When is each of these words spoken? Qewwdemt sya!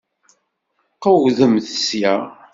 Qewwdemt 1.03 1.67
sya! 1.85 2.15